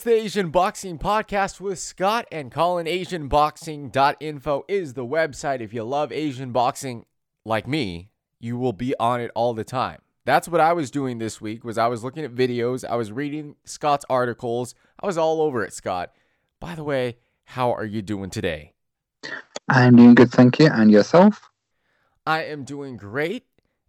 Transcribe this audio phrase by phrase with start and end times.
[0.00, 2.86] It's the Asian Boxing Podcast with Scott and Colin.
[2.86, 5.60] AsianBoxing.info is the website.
[5.60, 7.04] If you love Asian boxing
[7.44, 8.08] like me,
[8.38, 9.98] you will be on it all the time.
[10.24, 13.12] That's what I was doing this week was I was looking at videos, I was
[13.12, 14.74] reading Scott's articles.
[14.98, 16.12] I was all over it, Scott.
[16.60, 18.72] By the way, how are you doing today?
[19.68, 20.68] I'm doing good, thank you.
[20.68, 21.50] And yourself?
[22.26, 23.44] I am doing great.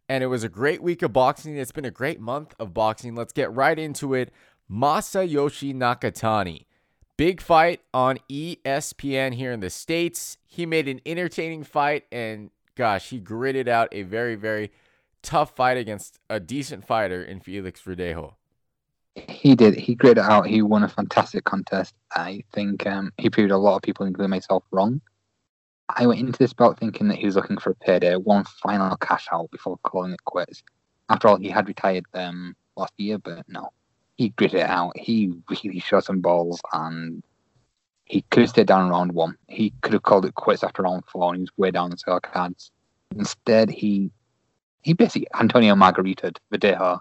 [0.09, 1.55] And it was a great week of boxing.
[1.55, 3.15] It's been a great month of boxing.
[3.15, 4.33] Let's get right into it.
[4.71, 6.65] Masayoshi Nakatani.
[7.17, 10.37] Big fight on ESPN here in the States.
[10.45, 14.71] He made an entertaining fight, and gosh, he gritted out a very, very
[15.21, 18.35] tough fight against a decent fighter in Felix Verdejo.
[19.15, 19.75] He did.
[19.75, 20.47] He gritted out.
[20.47, 21.93] He won a fantastic contest.
[22.15, 25.01] I think um, he proved a lot of people, including myself, wrong.
[25.89, 28.95] I went into this bout thinking that he was looking for a payday, one final
[28.95, 30.63] cash out before calling it quits.
[31.09, 33.71] After all, he had retired um, last year, but no,
[34.17, 34.97] he gritted it out.
[34.97, 37.23] He really shot some balls, and
[38.05, 39.37] he could have stayed down round one.
[39.47, 41.97] He could have called it quits after round four, and he was way down the
[41.97, 42.71] scorecards.
[43.15, 44.11] Instead, he
[44.81, 46.99] he basically Antonio Margarito Verdejo,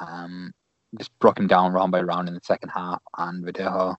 [0.00, 0.52] um,
[0.98, 3.96] just broke him down round by round in the second half, and Verdejo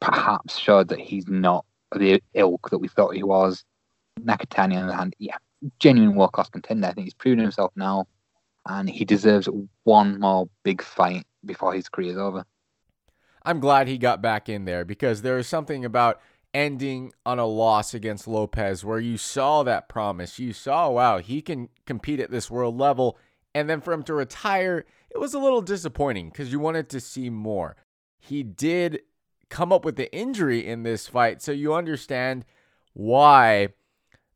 [0.00, 1.64] perhaps showed that he's not
[1.94, 3.64] the ilk that we thought he was.
[4.20, 5.36] Nakatani, on the hand, yeah,
[5.78, 6.88] genuine world class contender.
[6.88, 8.06] I think he's proven himself now,
[8.66, 9.48] and he deserves
[9.84, 12.44] one more big fight before his career is over.
[13.44, 16.20] I'm glad he got back in there because there is something about
[16.54, 20.38] ending on a loss against Lopez where you saw that promise.
[20.38, 23.18] You saw, wow, he can compete at this world level.
[23.54, 27.00] And then for him to retire, it was a little disappointing because you wanted to
[27.00, 27.76] see more.
[28.18, 29.00] He did
[29.48, 31.42] come up with the injury in this fight.
[31.42, 32.44] So you understand
[32.94, 33.68] why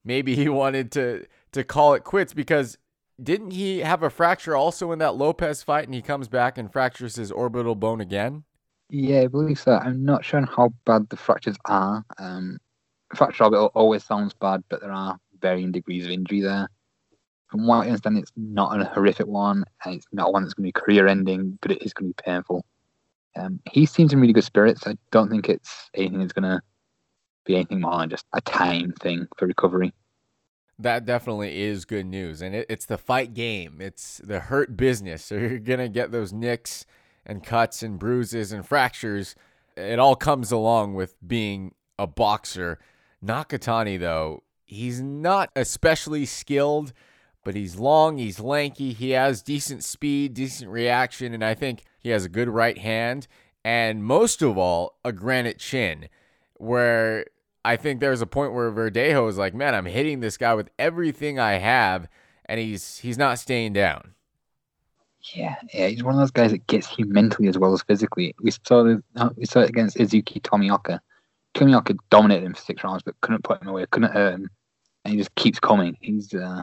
[0.04, 2.76] maybe he wanted to to call it quits because
[3.22, 6.72] didn't he have a fracture also in that Lopez fight and he comes back and
[6.72, 8.44] fractures his orbital bone again?
[8.90, 9.72] Yeah, I believe so.
[9.72, 12.04] I'm not sure how bad the fractures are.
[12.18, 12.58] Um,
[13.14, 16.68] fracture orbital always sounds bad, but there are varying degrees of injury there.
[17.48, 20.64] From what I understand, it's not a horrific one, and it's not one that's going
[20.64, 22.64] to be career ending, but it is going to be painful.
[23.36, 24.86] Um, he seems in really good spirits.
[24.86, 26.60] I don't think it's anything that's going to
[27.44, 29.92] be anything more than just a time thing for recovery.
[30.78, 32.42] That definitely is good news.
[32.42, 35.24] And it, it's the fight game, it's the hurt business.
[35.26, 36.84] So you're going to get those nicks
[37.24, 39.34] and cuts and bruises and fractures.
[39.76, 42.78] It all comes along with being a boxer.
[43.24, 46.92] Nakatani, though, he's not especially skilled,
[47.44, 52.10] but he's long, he's lanky, he has decent speed, decent reaction, and I think he
[52.10, 53.26] has a good right hand,
[53.64, 56.08] and most of all, a granite chin,
[56.54, 57.26] where
[57.66, 60.70] I think there's a point where Verdejo is like, man, I'm hitting this guy with
[60.78, 62.06] everything I have,
[62.44, 64.14] and he's he's not staying down.
[65.34, 68.36] Yeah, yeah, he's one of those guys that gets you mentally as well as physically.
[68.40, 69.00] We saw this,
[69.34, 71.00] we saw it against Izuki Tomioka.
[71.54, 74.48] Tomioka dominated him for six rounds, but couldn't put him away, couldn't hurt him,
[75.04, 75.96] and he just keeps coming.
[76.00, 76.62] He's uh,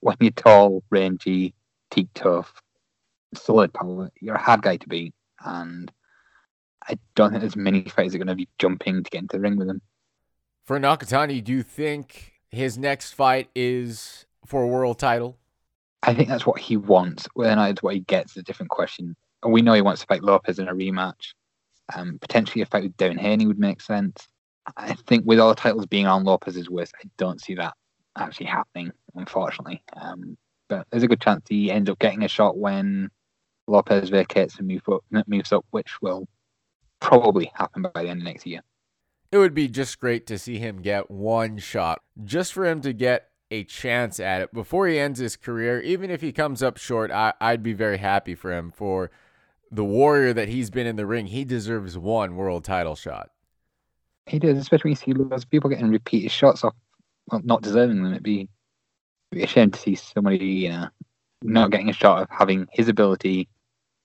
[0.00, 1.54] when you're tall, rangy,
[1.90, 2.52] teak tough,
[3.34, 4.10] solid power.
[4.20, 5.14] You're a hard guy to beat,
[5.46, 5.90] and
[6.88, 9.36] I don't think there's many fighters that are going to be jumping to get into
[9.36, 9.82] the ring with him.
[10.64, 15.36] For Nakatani, do you think his next fight is for a world title?
[16.02, 17.26] I think that's what he wants.
[17.34, 19.16] Whether or not it's what he gets is a different question.
[19.46, 21.34] We know he wants to fight Lopez in a rematch.
[21.94, 24.28] Um, potentially a fight with Devin Haney would make sense.
[24.76, 27.74] I think with all the titles being on Lopez's waist, I don't see that
[28.16, 29.82] actually happening, unfortunately.
[30.00, 30.36] Um,
[30.68, 33.10] but there's a good chance he ends up getting a shot when
[33.66, 36.28] Lopez vacates and move up, moves up, which will
[37.00, 38.60] probably happen by the end of next year.
[39.30, 42.92] It would be just great to see him get one shot, just for him to
[42.92, 45.80] get a chance at it before he ends his career.
[45.80, 48.70] Even if he comes up short, I, I'd be very happy for him.
[48.70, 49.10] For
[49.70, 53.30] the warrior that he's been in the ring, he deserves one world title shot.
[54.26, 56.74] He does, especially when you see those people getting repeated shots off,
[57.30, 58.12] well, not deserving them.
[58.12, 58.48] It'd be,
[59.30, 60.88] it'd be a shame to see somebody, you know,
[61.42, 63.48] not getting a shot of having his ability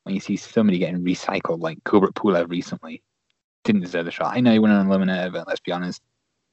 [0.04, 3.02] when you see somebody getting recycled like Kubrat Pulev recently,
[3.64, 4.36] didn't deserve the shot.
[4.36, 6.02] I know he won an eliminator, but let's be honest,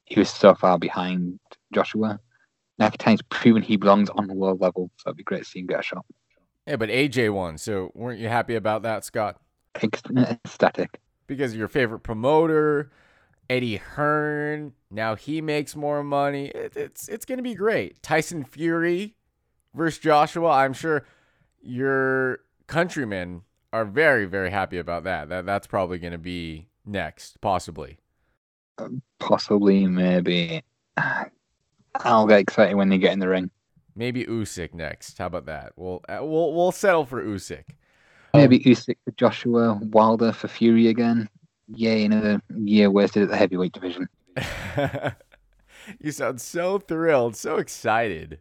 [0.05, 1.39] he was so far behind
[1.75, 2.19] Joshua.
[2.81, 5.67] Nakatani's proven he belongs on the world level, so it'd be great to see him
[5.67, 6.07] get a shot.
[6.67, 9.41] Yeah, but AJ won, so weren't you happy about that, Scott?
[9.83, 11.01] Ecstatic.
[11.27, 12.91] Because your favorite promoter,
[13.49, 16.47] Eddie Hearn, now he makes more money.
[16.47, 18.03] It, it's it's gonna be great.
[18.03, 19.15] Tyson Fury
[19.75, 20.51] versus Joshua.
[20.51, 21.05] I'm sure
[21.63, 25.29] your countrymen are very very happy about that.
[25.29, 27.99] That that's probably going to be next, possibly.
[29.19, 30.63] Possibly, maybe.
[31.97, 33.51] I'll get excited when they get in the ring.
[33.95, 35.19] Maybe Usyk next.
[35.19, 35.73] How about that?
[35.77, 37.65] We'll uh, we'll we'll settle for Usyk.
[38.33, 41.29] Maybe Usyk for Joshua, Wilder for Fury again.
[41.75, 44.09] Yay, another year wasted at the heavyweight division.
[46.01, 48.39] you sound so thrilled, so excited.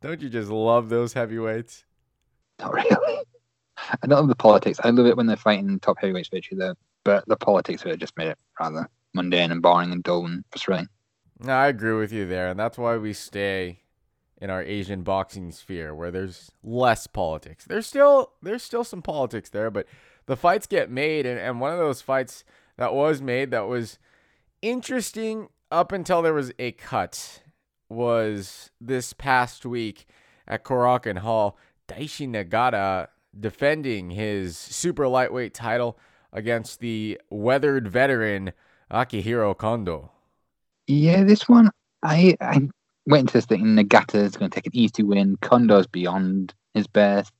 [0.00, 1.84] Don't you just love those heavyweights?
[2.60, 3.24] Not really.
[3.76, 4.78] I don't love the politics.
[4.82, 6.74] I love it when they're fighting top heavyweights virtually there,
[7.04, 10.44] but the politics of it just made it rather mundane and boring and dull and
[10.50, 10.88] frustrating.
[11.40, 13.80] No, I agree with you there, and that's why we stay
[14.40, 17.64] in our Asian boxing sphere where there's less politics.
[17.64, 19.86] There's still there's still some politics there, but
[20.26, 22.44] the fights get made and, and one of those fights
[22.76, 23.98] that was made that was
[24.62, 27.42] interesting up until there was a cut
[27.88, 30.06] was this past week
[30.46, 31.58] at Korakuen Hall.
[31.88, 35.98] Daishi Nagata defending his super lightweight title
[36.32, 38.52] against the weathered veteran
[38.90, 40.12] Akihiro Kondo.
[40.86, 41.70] Yeah, this one
[42.02, 42.68] I I
[43.06, 45.36] went into this thinking Nagata is going to take an easy win.
[45.38, 47.32] Kondo's beyond his best.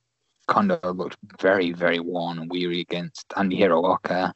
[0.47, 4.31] Kondo looked very, very worn and weary against Andy Hiraoka.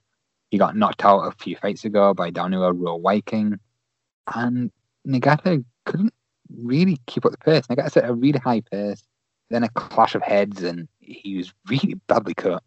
[0.50, 3.60] He got knocked out a few fights ago by Danuo Ruo Viking,
[4.34, 4.72] And
[5.08, 6.14] Nagata couldn't
[6.64, 7.68] really keep up the pace.
[7.68, 9.04] Nagata set a really high pace,
[9.50, 12.64] then a clash of heads, and he was really badly cut.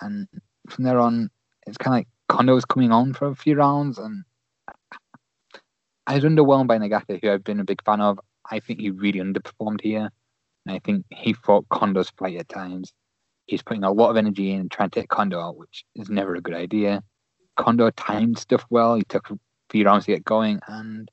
[0.00, 0.28] And
[0.68, 1.30] from there on,
[1.66, 4.24] it's kind of like Kondo was coming on for a few rounds, and
[6.06, 8.20] I was underwhelmed by Nagata, who I've been a big fan of.
[8.48, 10.10] I think he really underperformed here.
[10.64, 12.92] And I think he fought Kondo's fight at times.
[13.46, 16.34] He's putting a lot of energy in trying to take Kondo out, which is never
[16.34, 17.02] a good idea.
[17.56, 18.96] Kondo timed stuff well.
[18.96, 19.38] He took a
[19.70, 20.60] few rounds to get going.
[20.68, 21.10] And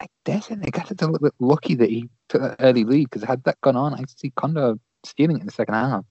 [0.00, 3.42] I say Nagata's a little bit lucky that he took that early lead because had
[3.44, 4.78] that gone on, I'd see Kondo
[5.08, 6.04] stealing it in the second half.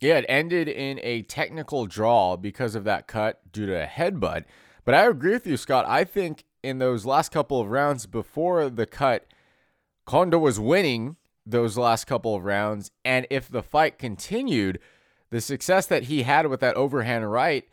[0.00, 4.44] Yeah, it ended in a technical draw because of that cut due to a headbutt.
[4.84, 5.86] But I agree with you, Scott.
[5.88, 9.26] I think in those last couple of rounds before the cut,
[10.04, 11.16] Kondo was winning
[11.46, 12.90] those last couple of rounds.
[13.04, 14.78] And if the fight continued,
[15.30, 17.64] the success that he had with that overhand right,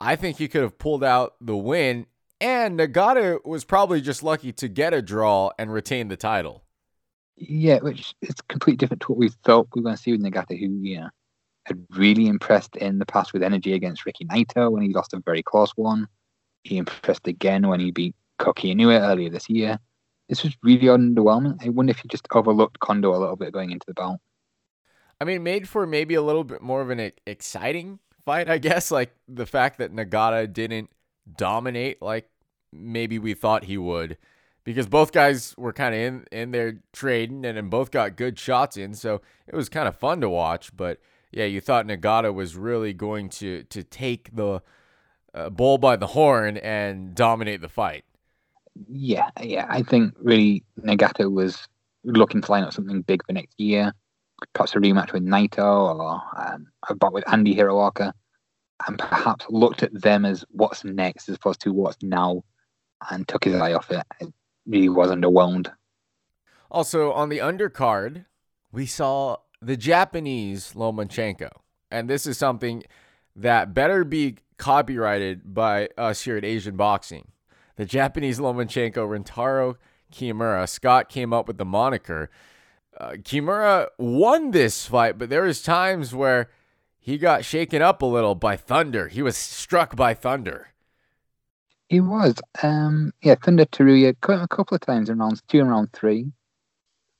[0.00, 2.06] I think he could have pulled out the win.
[2.40, 6.63] And Nagata was probably just lucky to get a draw and retain the title.
[7.36, 10.22] Yeah, which is completely different to what we thought we were going to see with
[10.22, 11.08] Nagata, who, yeah,
[11.66, 15.20] had really impressed in the past with energy against Rikki Naito when he lost a
[15.24, 16.06] very close one.
[16.62, 19.78] He impressed again when he beat Koki Inoue earlier this year.
[20.28, 21.64] This was really underwhelming.
[21.64, 24.20] I wonder if he just overlooked Kondo a little bit going into the bout.
[25.20, 28.90] I mean, made for maybe a little bit more of an exciting fight, I guess.
[28.94, 30.90] Like the fact that Nagata didn't
[31.36, 32.30] dominate like
[32.72, 34.18] maybe we thought he would,
[34.64, 38.38] because both guys were kind of in in there trading and, and both got good
[38.38, 40.76] shots in, so it was kind of fun to watch.
[40.76, 41.00] But
[41.30, 44.62] yeah, you thought Nagata was really going to to take the
[45.34, 48.04] uh, bull by the horn and dominate the fight
[48.88, 51.66] yeah, yeah, I think really Nagata was
[52.04, 53.92] looking to line up something big for next year,
[54.52, 55.58] perhaps a rematch with Naito
[55.98, 58.12] or um, a bout with Andy Hiraoka,
[58.86, 62.42] and perhaps looked at them as what's next as opposed to what's now,
[63.10, 64.04] and took his eye off it.
[64.66, 65.72] Really was underwhelmed.
[66.70, 68.24] Also, on the undercard,
[68.72, 71.50] we saw the Japanese Lomachenko,
[71.90, 72.82] and this is something
[73.36, 77.28] that better be copyrighted by us here at Asian Boxing
[77.76, 79.76] the Japanese Lomachenko Rintaro
[80.12, 80.68] Kimura.
[80.68, 82.30] Scott came up with the moniker.
[82.96, 86.48] Uh, Kimura won this fight, but there was times where
[86.98, 89.08] he got shaken up a little by thunder.
[89.08, 90.68] He was struck by thunder.
[91.88, 92.36] He was.
[92.62, 96.32] Um, yeah, Thunder Teruya a couple of times in rounds two and round three.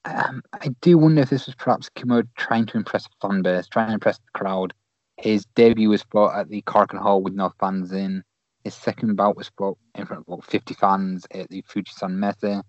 [0.07, 3.67] Um, I do wonder if this was perhaps Kimura trying to impress the fan base,
[3.67, 4.75] trying to impress the crowd.
[5.17, 8.23] His debut was fought at the Korakuen Hall with no fans in.
[8.65, 12.63] His second bout was fought in front of about 50 fans at the Fujisan Messe.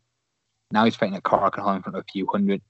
[0.72, 2.62] Now he's fighting at Korakuen Hall in front of a few hundred.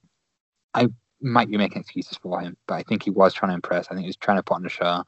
[0.74, 0.88] I
[1.20, 3.86] might be making excuses for him, but I think he was trying to impress.
[3.86, 5.04] I think he was trying to put on a show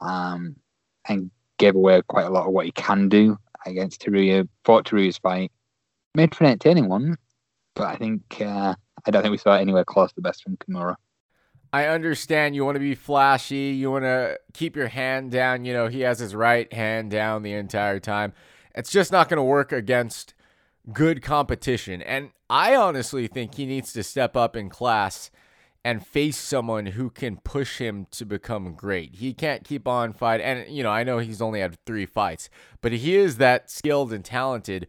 [0.00, 0.56] um,
[1.08, 3.36] and gave away quite a lot of what he can do
[3.66, 4.48] against Teruya.
[4.64, 5.52] Fought Teruya's fight.
[6.14, 7.16] Made for an entertaining one,
[7.74, 8.74] but I think uh,
[9.06, 10.96] I don't think we saw anywhere close to the best from Kimura.
[11.72, 15.64] I understand you want to be flashy, you want to keep your hand down.
[15.64, 18.32] You know, he has his right hand down the entire time.
[18.74, 20.34] It's just not going to work against
[20.92, 22.00] good competition.
[22.00, 25.30] And I honestly think he needs to step up in class
[25.84, 29.16] and face someone who can push him to become great.
[29.16, 30.46] He can't keep on fighting.
[30.46, 34.12] And, you know, I know he's only had three fights, but he is that skilled
[34.12, 34.86] and talented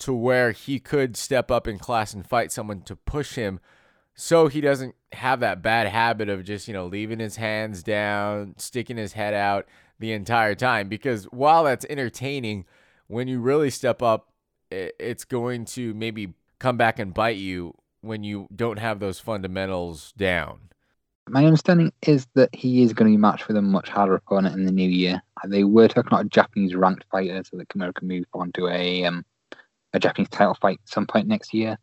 [0.00, 3.60] to where he could step up in class and fight someone to push him
[4.14, 8.54] so he doesn't have that bad habit of just, you know, leaving his hands down,
[8.56, 9.66] sticking his head out
[9.98, 10.88] the entire time.
[10.88, 12.64] Because while that's entertaining,
[13.06, 14.32] when you really step up,
[14.70, 17.74] it's going to maybe come back and bite you
[18.06, 20.60] when you don't have those fundamentals down.
[21.28, 24.54] My understanding is that he is going to be matched with a much harder opponent
[24.54, 25.20] in the new year.
[25.46, 28.68] They were talking about a Japanese ranked fighter so that Kimura can move on to
[28.68, 29.24] a um,
[29.92, 31.78] a Japanese title fight some point next year.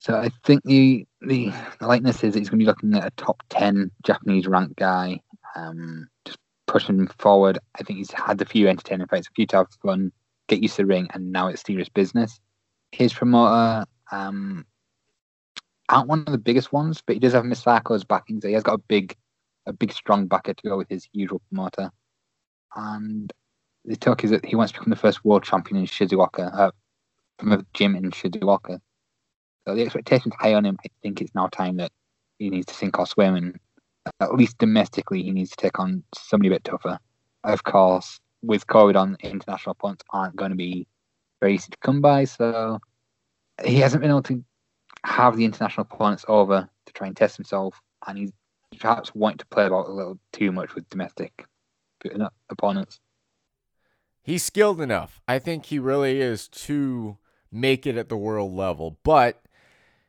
[0.00, 3.10] So I think the the, the likeness is he's going to be looking at a
[3.16, 5.20] top ten Japanese ranked guy,
[5.54, 7.58] um, just pushing forward.
[7.78, 10.12] I think he's had a few entertaining fights, a few to have fun,
[10.48, 12.40] get used to the ring, and now it's serious business.
[12.92, 14.66] His promoter um,
[15.88, 18.62] aren't one of the biggest ones, but he does have Misako's backing, so he has
[18.62, 19.16] got a big,
[19.66, 21.90] a big strong backer to go with his usual promoter.
[22.74, 23.32] And
[23.84, 26.70] the talk is that he wants to become the first world champion in Shizuoka, uh,
[27.38, 28.80] from a gym in Shizuoka.
[29.66, 30.76] So the expectation's high on him.
[30.84, 31.92] I think it's now time that
[32.38, 33.58] he needs to sink or swim, and
[34.20, 36.98] at least domestically, he needs to take on somebody a bit tougher.
[37.44, 40.86] Of course, with COVID on, international opponents aren't going to be
[41.40, 42.80] very easy to come by, so
[43.64, 44.44] he hasn't been able to
[45.06, 48.32] have the international opponents over to try and test himself, and he's
[48.78, 51.46] perhaps wanting to play about a little too much with domestic
[52.50, 53.00] opponents.
[54.22, 55.20] He's skilled enough.
[55.28, 57.18] I think he really is to
[57.52, 59.42] make it at the world level, but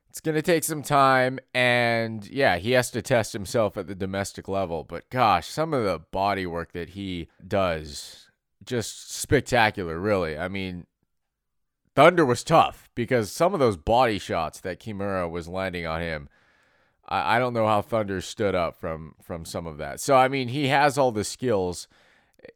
[0.09, 1.39] it's going to take some time.
[1.53, 4.83] And yeah, he has to test himself at the domestic level.
[4.83, 8.29] But gosh, some of the body work that he does,
[8.65, 10.37] just spectacular, really.
[10.37, 10.87] I mean,
[11.97, 16.29] Thunder was tough because some of those body shots that Kimura was landing on him,
[17.09, 19.99] I, I don't know how Thunder stood up from from some of that.
[19.99, 21.87] So I mean, he has all the skills.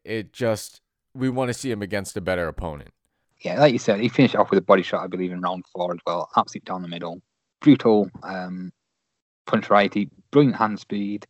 [0.04, 0.82] It just
[1.16, 2.92] we want to see him against a better opponent.
[3.40, 5.66] Yeah, like you said, he finished off with a body shot, I believe, in round
[5.74, 6.30] four as well.
[6.38, 7.20] Absolute down the middle,
[7.62, 8.72] brutal um,
[9.48, 11.26] punch variety, brilliant hand speed,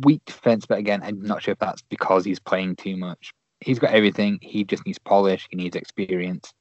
[0.00, 0.66] weak defense.
[0.66, 3.32] But again, I'm not sure if that's because he's playing too much.
[3.60, 4.40] He's got everything.
[4.42, 5.46] He just needs polish.
[5.48, 6.52] He needs experience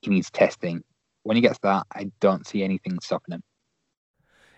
[0.00, 0.82] he needs testing.
[1.22, 3.42] When he gets that, I don't see anything stopping him.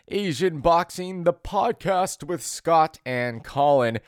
[0.09, 4.01] Asian Boxing, the podcast with Scott and Colin.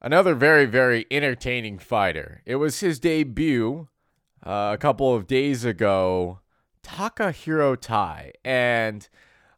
[0.00, 2.42] Another very, very entertaining fighter.
[2.46, 3.88] It was his debut
[4.44, 6.40] uh, a couple of days ago,
[6.82, 8.32] Takahiro Tai.
[8.44, 9.08] And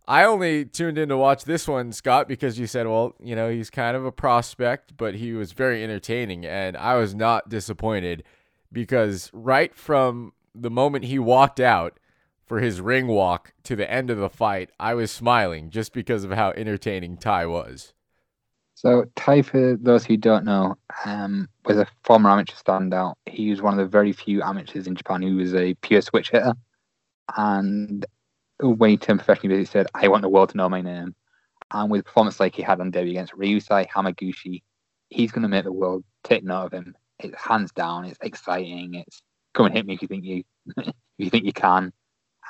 [0.09, 3.49] I only tuned in to watch this one, Scott, because you said, well, you know,
[3.51, 6.45] he's kind of a prospect, but he was very entertaining.
[6.45, 8.25] And I was not disappointed
[8.73, 11.99] because right from the moment he walked out
[12.47, 16.25] for his ring walk to the end of the fight, I was smiling just because
[16.25, 17.93] of how entertaining Tai was.
[18.75, 23.15] So Tai, for those who don't know, um, was a former amateur standout.
[23.27, 26.31] He was one of the very few amateurs in Japan who was a pure switch
[26.31, 26.55] hitter.
[27.37, 28.05] And
[28.61, 31.15] when he turned professional, he said, I want the world to know my name.
[31.73, 34.63] And with performance like he had on debut against Ryusai Hamaguchi,
[35.11, 36.95] he's going to make the world take note of him.
[37.19, 38.07] It's hands down.
[38.07, 38.95] It's exciting.
[38.95, 39.23] It's
[39.55, 40.45] come and hit me if you think you
[40.77, 41.93] if you think you can.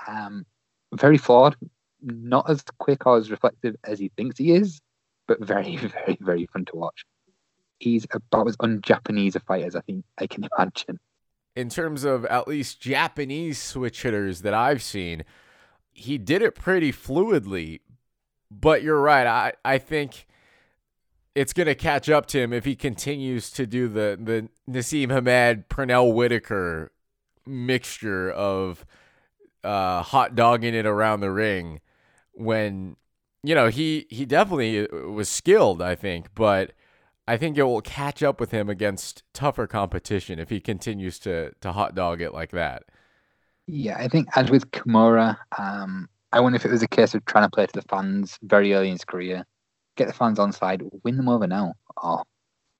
[0.06, 0.46] Um,
[0.94, 1.56] very flawed,
[2.02, 4.80] not as quick or as reflective as he thinks he is,
[5.26, 7.04] but very, very, very fun to watch.
[7.78, 10.98] He's about as un-Japanese a fighter as I think I can imagine.
[11.56, 15.24] In terms of at least Japanese switch hitters that I've seen,
[15.92, 17.80] he did it pretty fluidly.
[18.50, 19.26] But you're right.
[19.26, 20.26] I, I think
[21.40, 25.10] it's going to catch up to him if he continues to do the the Naseem
[25.10, 26.92] Hamed Pernell Whitaker
[27.46, 28.84] mixture of
[29.64, 31.80] uh, hot dogging it around the ring
[32.32, 32.96] when
[33.42, 36.72] you know he he definitely was skilled I think but
[37.26, 41.52] I think it will catch up with him against tougher competition if he continues to
[41.62, 42.82] to hot dog it like that.
[43.66, 47.24] Yeah, I think as with Kimura, um, I wonder if it was a case of
[47.24, 49.46] trying to play to the fans very early in his career
[50.00, 52.24] get the fans on side, win them over now, or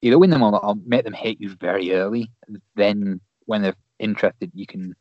[0.03, 2.31] either win them over or make them hate you very early.
[2.75, 4.95] Then, when they're interested, you can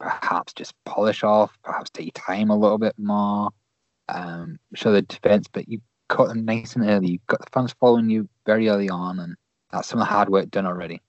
[0.00, 3.50] perhaps just polish off, perhaps take time a little bit more,
[4.08, 7.12] um, show the defense, but you cut them nice and early.
[7.12, 9.36] You've got the fans following you very early on, and
[9.70, 11.00] that's some of the hard work done already.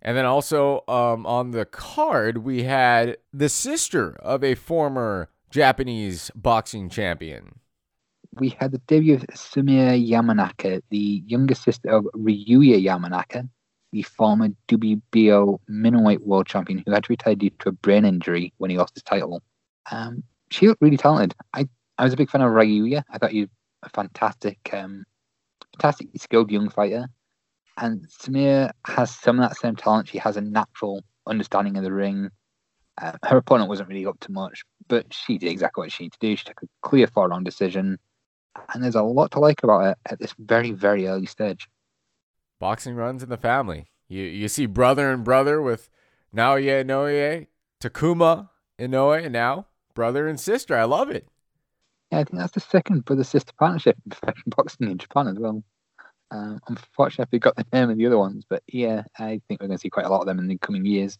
[0.00, 6.30] And then also um, on the card, we had the sister of a former Japanese
[6.34, 7.60] boxing champion
[8.38, 13.48] we had the debut of Sumire Yamanaka, the younger sister of Ryuya Yamanaka,
[13.92, 18.52] the former WBO middleweight world champion who had to retire due to a brain injury
[18.58, 19.42] when he lost his title.
[19.90, 21.34] Um, she looked really talented.
[21.54, 21.66] I,
[21.98, 23.02] I was a big fan of Ryuya.
[23.10, 23.50] I thought he was
[23.82, 25.04] a fantastic, um,
[25.74, 27.08] fantastic skilled young fighter.
[27.78, 30.08] And Sumire has some of that same talent.
[30.08, 32.30] She has a natural understanding of the ring.
[33.00, 36.18] Uh, her opponent wasn't really up to much, but she did exactly what she needed
[36.20, 36.36] to do.
[36.36, 37.98] She took a clear four round decision
[38.72, 41.68] and there's a lot to like about it at this very, very early stage.
[42.58, 43.86] Boxing runs in the family.
[44.08, 45.90] You you see brother and brother with
[46.34, 47.46] Naoya Inoue,
[47.80, 50.76] Takuma Inoue, and now brother and sister.
[50.76, 51.26] I love it.
[52.12, 55.38] Yeah, I think that's the second brother sister partnership in professional boxing in Japan as
[55.38, 55.62] well.
[56.30, 59.68] Um, unfortunately, we got the name of the other ones, but yeah, I think we're
[59.68, 61.18] going to see quite a lot of them in the coming years.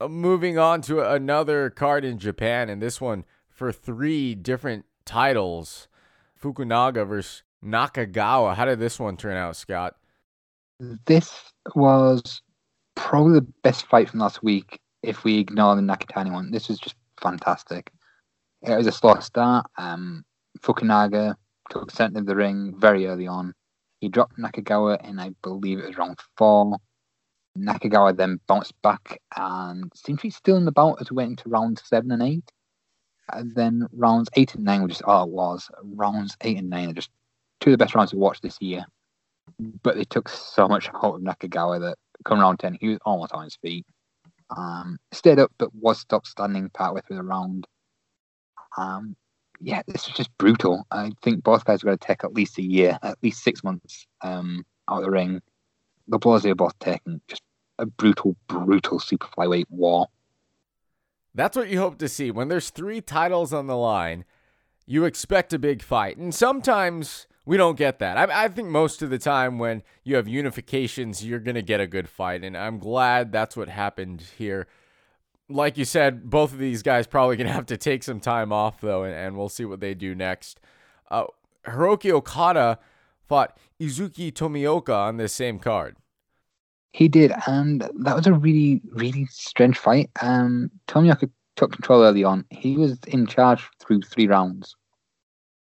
[0.00, 5.88] Uh, moving on to another card in Japan, and this one for three different titles
[6.40, 8.54] Fukunaga versus Nakagawa.
[8.54, 9.96] How did this one turn out, Scott?
[11.06, 12.42] This was
[12.94, 16.50] probably the best fight from last week if we ignore the Nakatani one.
[16.50, 17.90] This was just fantastic.
[18.62, 19.66] It was a slow start.
[19.76, 20.24] Um,
[20.60, 21.34] Fukunaga
[21.70, 23.54] took center of the ring very early on.
[24.00, 26.78] He dropped Nakagawa in, I believe it was round four.
[27.58, 31.30] Nakagawa then bounced back and seemed to be still in the bout as we went
[31.30, 32.52] into round seven and eight.
[33.32, 35.70] And then rounds eight and nine were just all it was.
[35.82, 37.10] Rounds eight and nine are just
[37.60, 38.84] two of the best rounds to watch this year.
[39.82, 43.32] But they took so much out of Nakagawa that come round ten, he was almost
[43.32, 43.86] on his feet.
[44.56, 47.66] Um, stayed up but was stopped standing partway through the round.
[48.76, 49.16] Um,
[49.60, 50.86] yeah, this was just brutal.
[50.90, 53.64] I think both guys are going to take at least a year, at least six
[53.64, 55.40] months um, out of the ring.
[56.06, 57.42] The blows they were both taking, just
[57.78, 60.06] a brutal, brutal super flyweight war.
[61.38, 62.32] That's what you hope to see.
[62.32, 64.24] When there's three titles on the line,
[64.86, 66.16] you expect a big fight.
[66.16, 68.16] And sometimes we don't get that.
[68.16, 71.80] I, I think most of the time when you have unifications, you're going to get
[71.80, 72.42] a good fight.
[72.42, 74.66] And I'm glad that's what happened here.
[75.48, 78.52] Like you said, both of these guys probably going to have to take some time
[78.52, 80.58] off, though, and, and we'll see what they do next.
[81.08, 81.26] Uh,
[81.66, 82.80] Hiroki Okada
[83.28, 85.96] fought Izuki Tomioka on this same card.
[86.98, 90.10] He did, and that was a really, really strange fight.
[90.20, 92.44] Um, took control early on.
[92.50, 94.74] He was in charge through three rounds.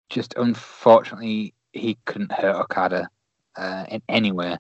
[0.09, 3.09] Just unfortunately, he couldn't hurt Okada
[3.57, 4.59] uh, in anywhere.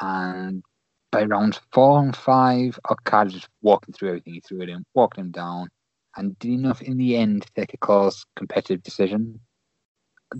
[0.00, 0.62] And
[1.10, 5.24] by rounds four and five, Okada just walking through everything he threw at him, walking
[5.24, 5.68] him down,
[6.16, 9.40] and did enough in the end to take a close competitive decision.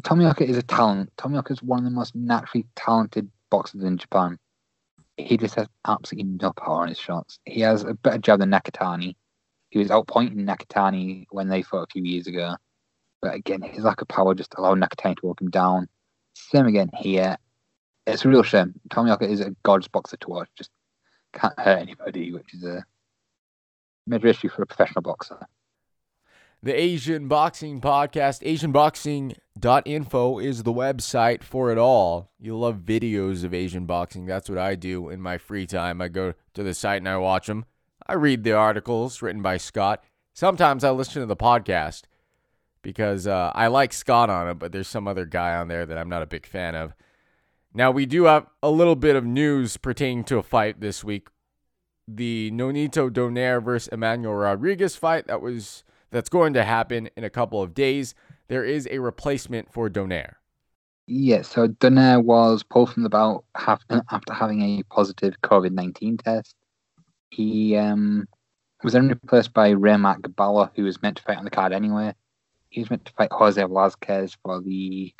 [0.02, 1.10] Tomioka is a talent.
[1.18, 4.38] Tomioka is one of the most naturally talented boxers in Japan.
[5.16, 7.38] He just has absolutely no power on his shots.
[7.44, 9.14] He has a better jab than Nakatani.
[9.70, 12.56] He was outpointing Nakatani when they fought a few years ago.
[13.22, 15.88] But again, his lack of power just allowed Nakatani to walk him down.
[16.34, 17.36] Same again here.
[18.06, 18.74] It's a real shame.
[18.90, 20.48] Tomioka is a god's boxer to watch.
[20.56, 20.70] Just
[21.32, 22.84] can't hurt anybody, which is a
[24.06, 25.46] major issue for a professional boxer.
[26.62, 32.30] The Asian Boxing Podcast, AsianBoxing.info is the website for it all.
[32.40, 34.24] You love videos of Asian boxing.
[34.24, 36.00] That's what I do in my free time.
[36.00, 37.66] I go to the site and I watch them.
[38.06, 40.02] I read the articles written by Scott.
[40.32, 42.02] Sometimes I listen to the podcast
[42.82, 45.98] because uh, I like Scott on it, but there's some other guy on there that
[45.98, 46.94] I'm not a big fan of.
[47.74, 51.28] Now, we do have a little bit of news pertaining to a fight this week.
[52.08, 57.30] The Nonito Donaire versus Emmanuel Rodriguez fight that was that's going to happen in a
[57.30, 58.14] couple of days.
[58.48, 60.34] There is a replacement for Donaire.
[61.06, 66.54] Yeah, so Donaire was pulled from the bout after having a positive COVID 19 test.
[67.30, 68.26] He um,
[68.82, 72.14] was then replaced by Reymart Gaballo, who was meant to fight on the card anyway.
[72.70, 75.14] He was meant to fight Jose Velasquez for the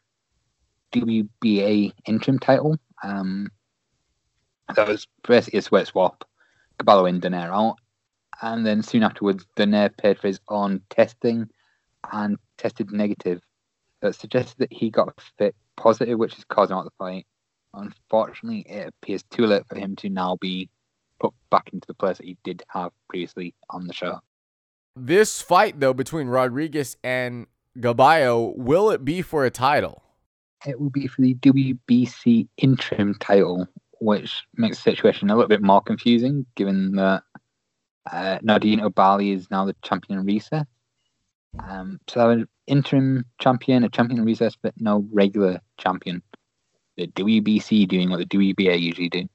[0.92, 2.78] WBA interim title.
[3.02, 3.48] Um,
[4.74, 6.24] that was basically a sweat swap.
[6.78, 7.76] Gabala in Donaire out.
[8.42, 11.48] And then soon afterwards, Donaire paid for his own testing
[12.12, 13.40] and tested negative.
[14.02, 17.26] That suggested that he got a fit positive, which is causing out the fight.
[17.74, 20.68] Unfortunately, it appears too late for him to now be
[21.18, 24.20] put back into the place that he did have previously on the show.
[24.94, 27.46] This fight, though, between Rodriguez and
[27.78, 30.02] Gaballo, will it be for a title?
[30.66, 33.68] It will be for the WBC interim title,
[34.00, 37.24] which makes the situation a little bit more confusing, given that
[38.10, 40.64] uh, Nordine Oubaali is now the champion in recess.
[41.58, 46.22] Um, so an interim champion, a champion in recess, but no regular champion.
[46.96, 49.28] The WBC doing what the WBA usually do.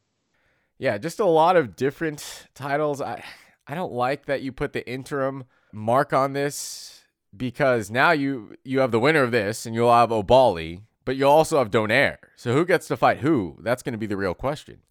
[0.77, 3.01] Yeah, just a lot of different titles.
[3.01, 3.23] I
[3.67, 7.03] I don't like that you put the interim mark on this
[7.35, 11.29] because now you you have the winner of this and you'll have Oubaali, but you'll
[11.31, 12.17] also have Donaire.
[12.35, 13.57] So who gets to fight who?
[13.61, 14.81] That's going to be the real question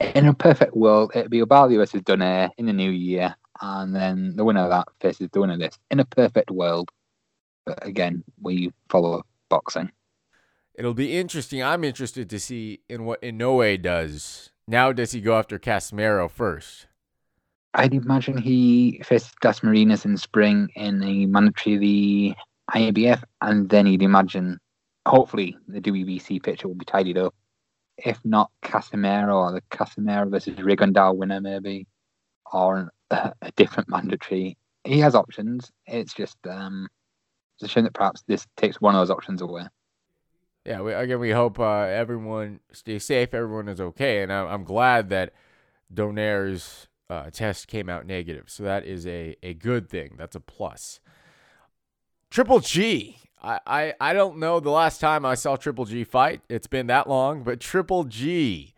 [0.00, 4.34] in a perfect world, it'd be Oubaali versus Donaire in the new year, and then
[4.36, 5.78] the winner of that faces the winner of this.
[5.90, 6.90] In a perfect world,
[7.66, 9.90] but again, we follow boxing.
[10.74, 11.62] It'll be interesting.
[11.62, 14.50] I'm interested to see in what Inoue does.
[14.66, 16.86] Now, does he go after Casimero first?
[17.74, 22.34] I'd imagine he faces Dasmariñas in spring in a mandatory the
[22.72, 24.58] IBF, and then he'd imagine,
[25.06, 27.34] hopefully, the WBC picture will be tidied up
[27.98, 31.86] if not Casimero or the Casimero versus Rigondeaux winner, maybe,
[32.52, 34.56] or a, different mandatory.
[34.84, 35.70] He has options.
[35.86, 36.88] It's just um,
[37.56, 39.64] It's a shame that perhaps this takes one of those options away.
[40.64, 44.64] Yeah, we, again, we hope uh, everyone stays safe, everyone is okay, and I, I'm
[44.64, 45.34] glad that
[45.92, 48.44] Donaire's uh, test came out negative.
[48.48, 50.14] So that is a, a good thing.
[50.16, 51.00] That's a plus.
[52.30, 53.18] Triple G.
[53.44, 56.40] I, I, I don't know the last time I saw Triple G fight.
[56.48, 58.72] It's been that long, but Triple G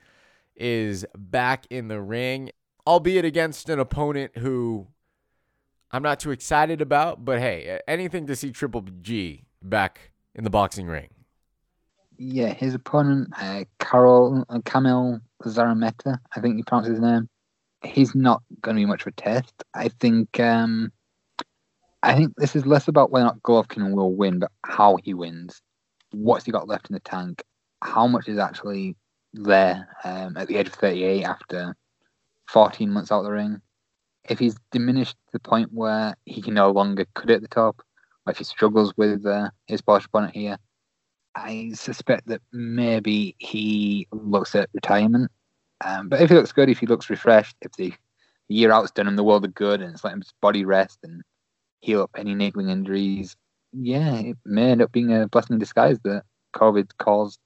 [0.56, 2.50] is back in the ring,
[2.84, 4.88] albeit against an opponent who
[5.92, 7.24] I'm not too excited about.
[7.24, 11.10] But hey, anything to see Triple G back in the boxing ring.
[12.18, 17.28] Yeah, his opponent, uh, Carol uh, Kamil Szeremeta, I think you pronounce his name.
[17.84, 19.62] He's not going to be much of a test.
[19.74, 20.40] I think.
[20.40, 20.90] Um,
[22.06, 25.12] I think this is less about whether or not Golovkin will win, but how he
[25.12, 25.60] wins.
[26.12, 27.42] What's he got left in the tank?
[27.82, 28.94] How much is actually
[29.34, 31.76] there um, at the age of 38 after
[32.48, 33.60] 14 months out of the ring?
[34.30, 37.48] If he's diminished to the point where he can no longer cut it at the
[37.48, 37.82] top,
[38.24, 40.58] or if he struggles with uh, his Polish opponent here,
[41.34, 45.32] I suspect that maybe he looks at retirement.
[45.84, 47.92] Um, but if he looks good, if he looks refreshed, if the
[48.46, 51.24] year out's done him the world of good and it's letting his body rest and
[51.80, 53.36] heal up any niggling injuries,
[53.72, 56.22] yeah, it may end up being a blessing in disguise that
[56.54, 57.40] COVID caused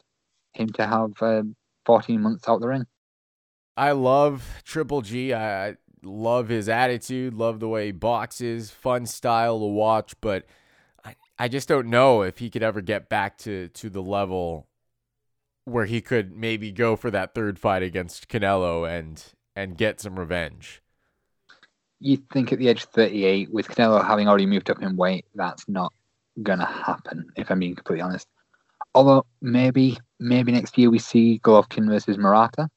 [0.52, 1.42] him to have uh,
[1.86, 2.86] 14 months out the ring.
[3.76, 5.32] I love Triple G.
[5.32, 10.44] I love his attitude, love the way he boxes, fun style to watch, but
[11.40, 14.68] I just don't know if he could ever get back to to the level
[15.64, 19.24] where he could maybe go for that third fight against Canelo and
[19.56, 20.82] and get some revenge.
[22.00, 25.26] You think at the age of 38, with Canelo having already moved up in weight,
[25.34, 25.92] that's not
[26.42, 27.30] gonna happen.
[27.36, 28.26] If I'm being completely honest.
[28.94, 32.68] Although maybe maybe next year we see Golovkin versus Murata.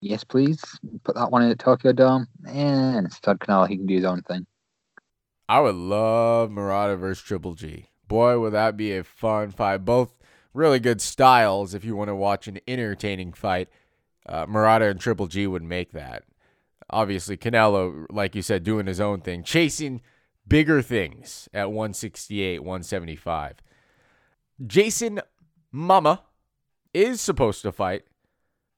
[0.00, 0.62] Yes, please
[1.04, 2.26] put that one in the Tokyo Dome.
[2.46, 3.68] And Todd Canelo.
[3.68, 4.46] He can do his own thing.
[5.48, 7.86] I would love Murata versus Triple G.
[8.08, 9.78] Boy, would that be a fun fight.
[9.78, 10.16] Both
[10.52, 11.74] really good styles.
[11.74, 13.68] If you want to watch an entertaining fight,
[14.26, 16.24] uh, Murata and Triple G would make that.
[16.90, 20.00] Obviously, Canelo, like you said, doing his own thing, chasing
[20.46, 23.56] bigger things at 168, 175.
[24.64, 25.20] Jayson
[25.72, 26.22] Mama
[26.94, 28.04] is supposed to fight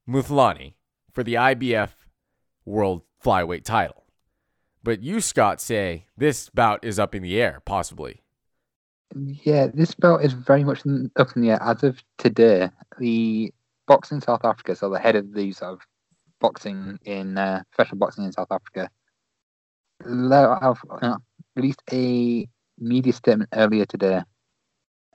[0.08, 0.74] Mthalane
[1.12, 1.90] for the IBF
[2.64, 4.04] World Flyweight title.
[4.82, 8.22] But you, Scott, say this bout is up in the air, possibly.
[9.14, 10.80] Yeah, this bout is very much
[11.16, 11.62] up in the air.
[11.62, 13.52] As of today, the
[13.86, 15.80] boxing South Africa, so the head of the sort of
[16.40, 18.90] boxing in uh, professional boxing in South Africa,
[20.02, 20.78] have
[21.56, 22.48] released a
[22.78, 24.22] media statement earlier today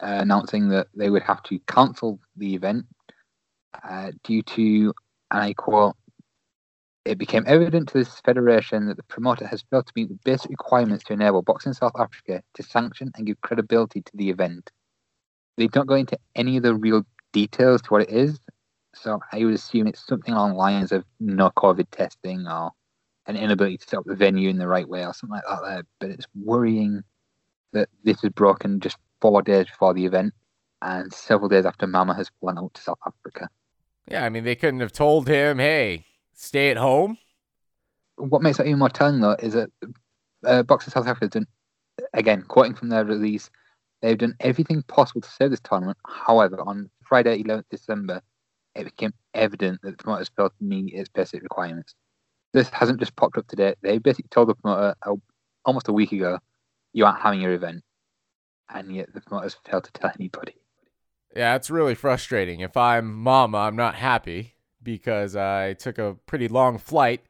[0.02, 2.86] uh, announcing that they would have to cancel the event
[3.88, 4.94] uh, due to,
[5.32, 5.96] and I quote,
[7.06, 10.52] it became evident to this federation that the promoter has failed to meet the basic
[10.52, 14.72] requirements to enable Boxing South Africa to sanction and give credibility to the event.
[15.58, 18.40] They don't go into any of the real details to what it is,
[18.94, 22.72] so I would assume it's something along the lines of no COVID testing or
[23.26, 25.68] an inability to set up the venue in the right way or something like that.
[25.68, 25.84] There.
[26.00, 27.04] But it's worrying
[27.72, 30.34] that this is broken just four days before the event
[30.82, 33.50] and several days after Mama has flown out to South Africa.
[34.08, 37.18] Yeah, I mean, they couldn't have told him, hey, stay at home.
[38.18, 39.70] What makes that even more telling, though, is that
[40.46, 41.48] uh, Boxing South Africa done,
[42.14, 43.50] again, quoting from their release,
[44.02, 45.98] they've done everything possible to save this tournament.
[46.06, 48.22] However, on Friday, 11th December,
[48.76, 51.96] it became evident that the promoters failed to meet its basic requirements.
[52.54, 53.76] This hasn't just popped up today.
[53.82, 54.96] They basically told the promoter
[55.66, 56.40] almost a week ago,
[56.94, 57.84] you aren't having your event.
[58.74, 60.56] And yet the promoters failed to tell anybody.
[61.36, 62.60] Yeah, it's really frustrating.
[62.60, 67.22] If I'm Mama, I'm not happy because I took a pretty long flight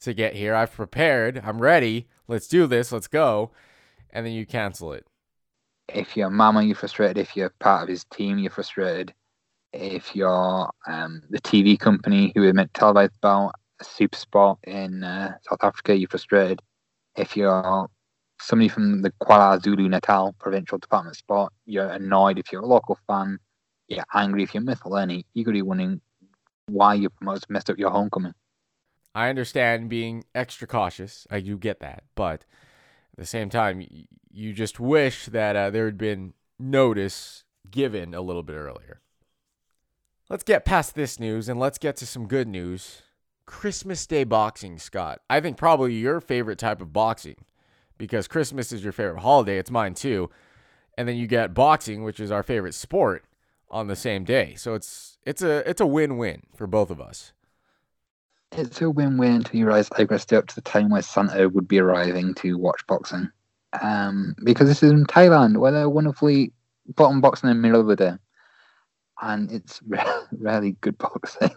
[0.00, 0.54] to get here.
[0.54, 1.42] I've prepared.
[1.44, 2.08] I'm ready.
[2.28, 2.92] Let's do this.
[2.92, 3.50] Let's go.
[4.10, 5.06] And then you cancel it.
[5.88, 7.18] If you're Mama, you're frustrated.
[7.18, 9.12] If you're part of his team, you're frustrated.
[9.72, 14.58] If you're um, the TV company who are meant to televise about a super sport
[14.64, 16.62] in uh, South Africa, you're frustrated.
[17.16, 17.88] If you're
[18.40, 22.38] somebody from the KwaZulu-Natal Provincial Department of Sport, you're annoyed.
[22.38, 23.38] If you're a local fan,
[23.88, 24.42] you're angry.
[24.42, 26.00] If you're Mthalane, you're going to be wondering
[26.66, 28.34] why you promotes messed up your homecoming.
[29.14, 31.26] I understand being extra cautious.
[31.30, 32.44] I do get that, but
[33.12, 33.84] at the same time,
[34.30, 39.00] you just wish that uh, there had been notice given a little bit earlier.
[40.30, 43.02] Let's get past this news and let's get to some good news.
[43.46, 45.20] Christmas Day boxing, Scott.
[45.30, 47.36] I think probably your favorite type of boxing
[47.96, 49.58] because Christmas is your favorite holiday.
[49.58, 50.28] It's mine too.
[50.98, 53.24] And then you get boxing, which is our favorite sport
[53.70, 54.54] on the same day.
[54.56, 57.32] So it's it's a it's a win-win for both of us.
[58.52, 61.68] It's a win-win until you realize to stay up to the time where Santa would
[61.68, 63.30] be arriving to watch boxing.
[63.82, 66.52] um, because this is in Thailand, where they're wonderfully
[66.96, 68.12] bottom boxing in the middle of the day,
[69.22, 70.00] and it's re-
[70.38, 71.50] really good boxing.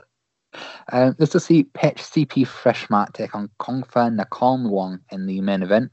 [0.91, 5.91] Um, let's just see Petch CP Freshmart take on Kongfa Nakornwong in the main event.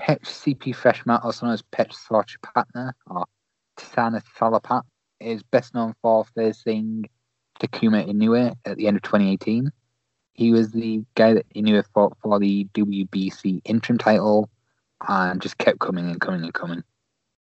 [0.00, 3.24] Petch CP Freshmart, also known as Petch Sorchapatna or
[3.78, 4.82] Tisana Thalapat,
[5.20, 7.08] is best known for facing
[7.60, 9.70] Takuma Inoue at the end of 2018.
[10.34, 14.50] He was the guy that Inoue fought for the WBC interim title
[15.08, 16.82] and just kept coming and coming and coming.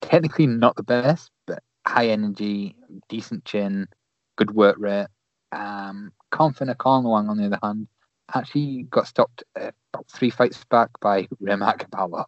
[0.01, 2.75] Technically not the best, but high energy,
[3.09, 3.87] decent chin,
[4.35, 5.07] good work rate.
[5.51, 7.87] Um, Confident Conwang, on the other hand,
[8.33, 12.25] actually got stopped about three fights back by Remak Bala.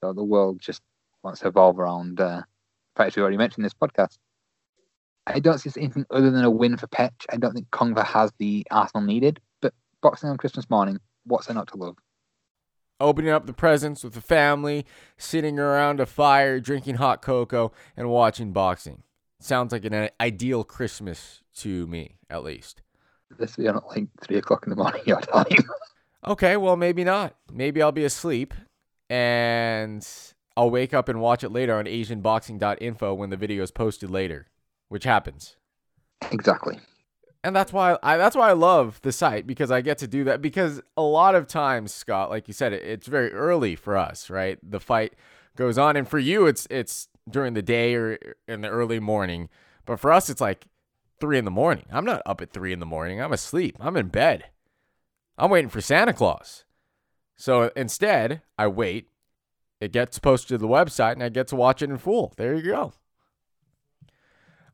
[0.00, 0.82] So the world just
[1.22, 2.42] wants to evolve around uh,
[2.94, 4.18] fights we already mentioned in this podcast.
[5.26, 7.26] I don't see anything other than a win for Petch.
[7.30, 11.54] I don't think Kongva has the arsenal needed, but boxing on Christmas morning, what's there
[11.54, 11.96] not to love?
[12.98, 14.86] Opening up the presents with the family,
[15.18, 19.02] sitting around a fire, drinking hot cocoa, and watching boxing.
[19.38, 22.82] Sounds like an ideal Christmas to me, at least.
[23.38, 25.44] This will be on at like 3 o'clock in the morning your time.
[26.26, 27.34] okay, well, maybe not.
[27.52, 28.54] Maybe I'll be asleep
[29.10, 30.06] and
[30.56, 34.46] I'll wake up and watch it later on AsianBoxing.info when the video is posted later
[34.88, 35.56] which happens.
[36.30, 36.78] Exactly.
[37.46, 40.24] And that's why I that's why I love the site because I get to do
[40.24, 43.96] that because a lot of times Scott like you said it, it's very early for
[43.96, 44.58] us, right?
[44.68, 45.12] The fight
[45.54, 49.48] goes on and for you it's it's during the day or in the early morning,
[49.84, 50.66] but for us it's like
[51.20, 51.84] 3 in the morning.
[51.92, 53.22] I'm not up at 3 in the morning.
[53.22, 53.76] I'm asleep.
[53.78, 54.46] I'm in bed.
[55.38, 56.64] I'm waiting for Santa Claus.
[57.36, 59.06] So instead, I wait.
[59.80, 62.34] It gets posted to the website and I get to watch it in full.
[62.36, 62.92] There you go.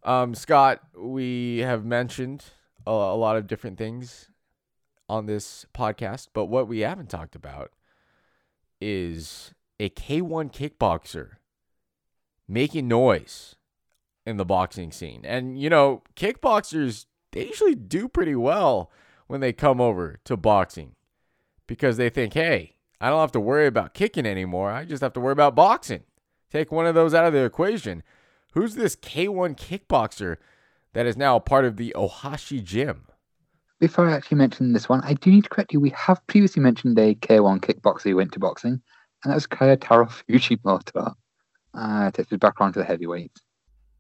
[0.04, 2.46] Um, Scott, we have mentioned
[2.87, 4.29] a, a lot of different things
[5.09, 7.73] on this podcast, but what we haven't talked about
[8.81, 11.33] is a K1 kickboxer
[12.49, 13.57] making noise
[14.25, 15.23] in the boxing scene.
[15.25, 18.90] And, you know, kickboxers, they usually do pretty well
[19.27, 20.95] when they come over to boxing
[21.66, 24.71] because they think, hey, I don't have to worry about kicking anymore.
[24.71, 26.05] I just have to worry about boxing.
[26.51, 28.03] Take one of those out of the equation.
[28.53, 30.37] Who's this K1 kickboxer
[30.94, 33.07] that is now part of the Ohashi gym?
[33.81, 35.81] Before I actually mention this one, I do need to correct you.
[35.81, 38.81] We have previously mentioned a K1 kickboxer who went to boxing,
[39.24, 41.14] and that was Kyotaro Fujimoto.
[41.74, 43.40] Uh, takes us back around to the heavyweights.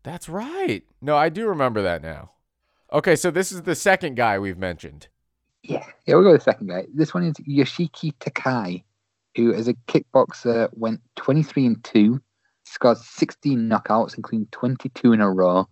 [0.02, 0.82] That's right.
[1.00, 2.32] No, I do remember that now.
[2.92, 5.08] Okay, so this is the second guy we've mentioned.
[5.62, 6.86] Yeah, yeah, we'll go with the second guy.
[6.92, 8.84] This one is Yoshiki Takai,
[9.36, 12.20] who, as a kickboxer, went 23 and 2
[12.64, 15.68] scored 16 knockouts, including 22 in a row.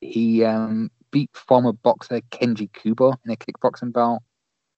[0.00, 4.20] He um, beat former boxer Kenji Kubo in a kickboxing bout.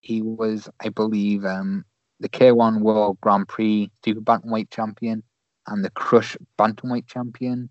[0.01, 1.85] He was, I believe, um,
[2.21, 5.23] the K1 World Grand Prix Super Bantamweight champion
[5.67, 7.69] and the Crush Bantamweight champion.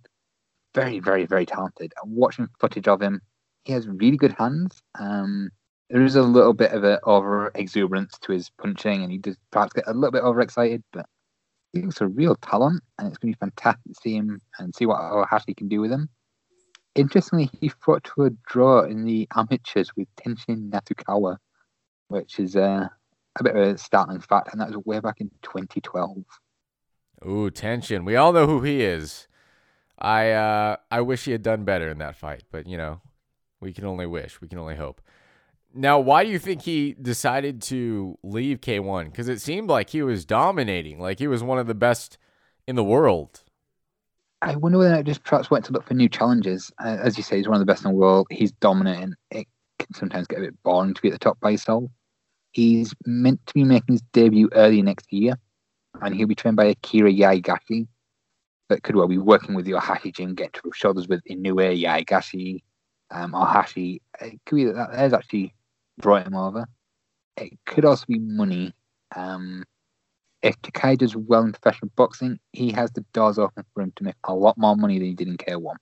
[0.76, 1.94] Very, very, very talented.
[2.04, 3.22] Watching footage of him,
[3.66, 4.82] he has really good hands.
[5.00, 5.50] Um,
[5.90, 9.38] there is a little bit of an over exuberance to his punching, and he does
[9.52, 11.08] perhaps get a little bit overexcited, but
[11.74, 14.74] he looks a real talent, and it's going to be fantastic to see him and
[14.76, 16.10] see what Ohashi can do with him.
[16.96, 21.38] Interestingly, he fought to a draw in the amateurs with Tenshin Nasukawa,
[22.08, 22.88] which is uh,
[23.38, 26.24] a bit of a startling fact, and that was way back in 2012.
[27.26, 28.06] Ooh, Tenshin.
[28.06, 29.28] We all know who he is.
[29.98, 33.02] I uh, I wish he had done better in that fight, but you know,
[33.60, 34.40] we can only wish.
[34.42, 35.02] We can only hope.
[35.74, 39.06] Now, why do you think he decided to leave K1?
[39.06, 42.18] Because it seemed like he was dominating, like he was one of the best
[42.68, 43.44] in the world.
[44.42, 46.72] I wonder whether it just perhaps went to look for new challenges.
[46.84, 48.28] Uh, as you say, he's one of the best in the world.
[48.30, 49.16] He's dominating.
[49.32, 49.48] It
[49.80, 51.86] can sometimes get a bit boring to be at the top by himself.
[52.52, 55.36] He's meant to be making his debut early next year,
[56.02, 57.88] and he'll be trained by Akira Yaegashi.
[58.70, 62.62] That could well be working with the Ohashi gym, get to shoulders with Inoue, Yaegashi,
[63.12, 63.36] um.
[64.22, 65.54] It could be that there's actually
[65.98, 66.66] brought him over.
[67.38, 68.74] It could also be money.
[69.16, 69.64] Um,
[70.42, 74.04] if Takai does well in professional boxing, he has the doors open for him to
[74.04, 75.76] make a lot more money than he did in K1.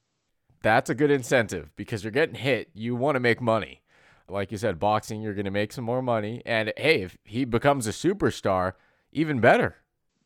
[0.62, 2.70] That's a good incentive because you're getting hit.
[2.74, 3.82] You want to make money.
[4.28, 6.42] Like you said, boxing, you're going to make some more money.
[6.46, 8.74] And hey, if he becomes a superstar,
[9.12, 9.78] even better.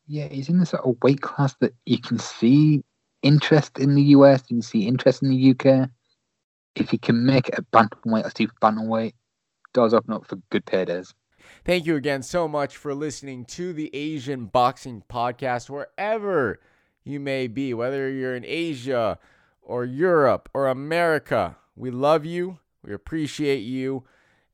[0.06, 2.82] Yeah, he's in this sort of weight class that you can see
[3.22, 5.88] interest in the US, you can see interest in the UK.
[6.74, 9.12] If he can make it a bantamweight or super bantamweight,
[9.74, 11.12] does open up for good paydays.
[11.64, 16.58] Thank you again so much for listening to the Asian Boxing Podcast, wherever
[17.04, 19.16] you may be, whether you're in Asia
[19.62, 21.56] or Europe or America.
[21.76, 24.02] We love you, we appreciate you,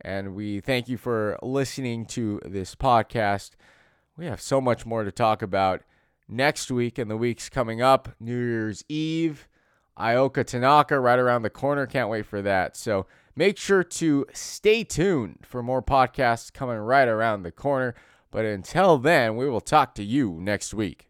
[0.03, 3.53] and we thank you for listening to this podcast.
[4.18, 5.85] We have so much more to talk about
[6.29, 8.11] next week and the weeks coming up.
[8.21, 9.49] New Year's Eve,
[9.99, 11.87] Ioka Tanaka right around the corner.
[11.87, 12.77] Can't wait for that.
[12.77, 13.07] So
[13.38, 17.94] make sure to stay tuned for more podcasts coming right around the corner.
[18.33, 21.08] But until then, we will talk to you next week.